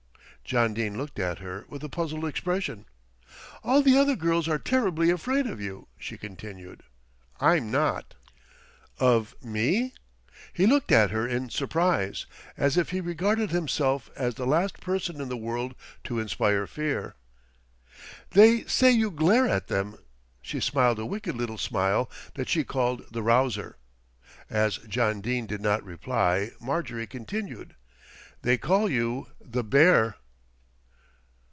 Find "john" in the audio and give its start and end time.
0.43-0.73, 24.79-25.21